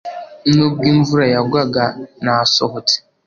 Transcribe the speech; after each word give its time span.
nubwo 0.55 0.83
imvura 0.91 1.25
yagwaga, 1.33 1.83
nasohotse 2.23 2.95